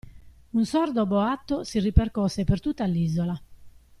Un 0.55 0.65
sordo 0.65 1.05
boato 1.05 1.63
si 1.63 1.79
ripercosse 1.79 2.43
per 2.43 2.59
tutta 2.59 2.85
l'isola. 2.85 3.39